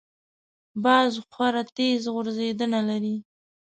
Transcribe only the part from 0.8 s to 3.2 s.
باز خورا تېز غورځېدنه لري